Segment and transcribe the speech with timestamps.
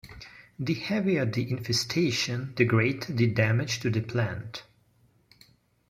[0.57, 4.63] The heavier the infestation, the greater the damage to the plant.